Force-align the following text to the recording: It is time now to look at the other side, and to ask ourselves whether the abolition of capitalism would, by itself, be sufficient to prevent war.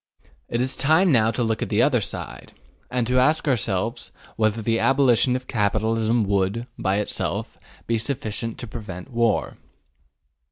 It 0.49 0.61
is 0.61 0.75
time 0.75 1.11
now 1.11 1.29
to 1.29 1.43
look 1.43 1.61
at 1.61 1.69
the 1.69 1.83
other 1.83 2.01
side, 2.01 2.53
and 2.89 3.05
to 3.05 3.19
ask 3.19 3.47
ourselves 3.47 4.11
whether 4.35 4.59
the 4.59 4.79
abolition 4.79 5.35
of 5.35 5.45
capitalism 5.45 6.23
would, 6.23 6.65
by 6.75 6.97
itself, 6.97 7.59
be 7.85 7.99
sufficient 7.99 8.57
to 8.57 8.67
prevent 8.67 9.11
war. 9.11 9.57